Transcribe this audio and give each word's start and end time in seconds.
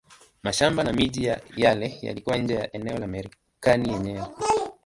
Mashamba 0.43 0.83
na 0.83 0.93
miji 0.93 1.29
yale 1.55 1.97
yalikuwa 2.01 2.37
nje 2.37 2.55
ya 2.55 2.73
eneo 2.75 2.97
la 2.97 3.07
Marekani 3.07 3.93
yenyewe. 3.93 4.27